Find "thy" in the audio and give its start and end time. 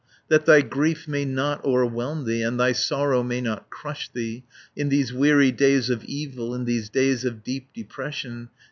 0.47-0.61, 2.59-2.71